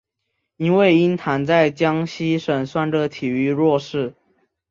[0.57, 4.15] 因为鹰潭在江西省算是个体育弱市。